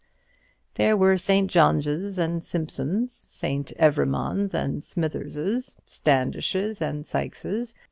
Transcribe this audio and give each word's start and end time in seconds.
There 0.73 0.97
were 0.97 1.15
St. 1.19 1.47
Johns 1.47 2.17
and 2.17 2.43
Simpsons, 2.43 3.27
St. 3.29 3.71
Evremonds 3.79 4.51
and 4.51 4.81
Smitherses, 4.81 5.77
Standishes 5.87 6.81
and 6.81 7.05
Sykeses. 7.05 7.75